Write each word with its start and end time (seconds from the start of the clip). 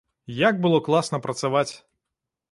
Як 0.35 0.55
было 0.63 0.79
класна 0.87 1.19
працаваць! 1.25 1.69